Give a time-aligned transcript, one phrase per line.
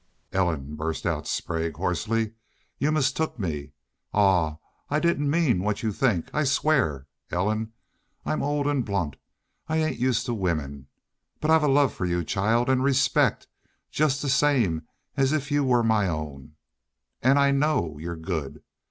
[0.33, 2.33] "Ellen!" burst out Sprague, hoarsely.
[2.79, 3.73] "You mistook me.
[4.15, 4.55] Aw,
[4.89, 7.05] I didn't mean what you think, I swear....
[7.29, 7.73] Ellen,
[8.25, 9.15] I'm old an' blunt.
[9.67, 10.87] I ain't used to wimmen.
[11.39, 13.45] But I've love for you, child, an' respect,
[13.91, 14.87] jest the same
[15.17, 16.55] as if you was my own....
[17.21, 18.63] An' I KNOW you're good....